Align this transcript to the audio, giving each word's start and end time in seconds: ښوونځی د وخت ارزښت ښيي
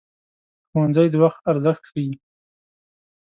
ښوونځی 0.69 1.07
د 1.11 1.15
وخت 1.23 1.41
ارزښت 1.51 1.83
ښيي 1.91 2.13